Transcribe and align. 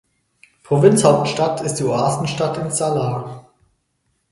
Provinzhauptstadt 0.63 1.61
ist 1.61 1.75
die 1.75 1.83
Oasenstadt 1.83 2.57
In 2.57 2.71
Salah. 2.71 3.45